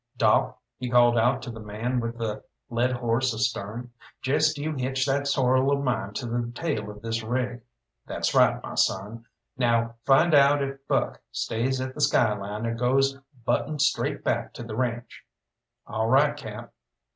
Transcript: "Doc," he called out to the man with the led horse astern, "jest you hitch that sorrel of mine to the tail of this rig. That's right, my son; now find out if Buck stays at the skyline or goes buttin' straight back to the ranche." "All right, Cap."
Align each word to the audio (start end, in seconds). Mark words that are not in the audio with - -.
"Doc," 0.17 0.59
he 0.77 0.89
called 0.89 1.15
out 1.15 1.43
to 1.43 1.51
the 1.51 1.59
man 1.59 1.99
with 1.99 2.17
the 2.17 2.43
led 2.71 2.91
horse 2.91 3.35
astern, 3.35 3.91
"jest 4.19 4.57
you 4.57 4.73
hitch 4.73 5.05
that 5.05 5.27
sorrel 5.27 5.71
of 5.71 5.83
mine 5.83 6.11
to 6.13 6.25
the 6.25 6.51
tail 6.55 6.89
of 6.89 7.03
this 7.03 7.21
rig. 7.21 7.61
That's 8.07 8.33
right, 8.33 8.59
my 8.63 8.73
son; 8.73 9.27
now 9.59 9.97
find 10.03 10.33
out 10.33 10.63
if 10.63 10.87
Buck 10.87 11.21
stays 11.31 11.79
at 11.79 11.93
the 11.93 12.01
skyline 12.01 12.65
or 12.65 12.73
goes 12.73 13.15
buttin' 13.45 13.77
straight 13.77 14.23
back 14.23 14.55
to 14.55 14.63
the 14.63 14.75
ranche." 14.75 15.23
"All 15.85 16.07
right, 16.07 16.35
Cap." 16.35 16.73